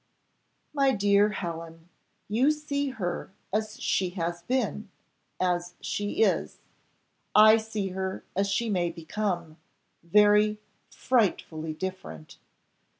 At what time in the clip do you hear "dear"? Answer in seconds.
0.93-1.29